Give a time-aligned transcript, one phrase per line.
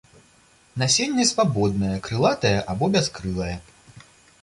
[0.83, 3.55] Насенне свабоднае, крылатае або бяскрылае.